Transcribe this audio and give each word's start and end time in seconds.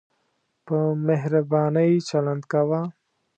په 0.65 0.77
مهربانۍ 1.07 1.91
چلند 2.09 2.43
کاوه. 2.51 2.81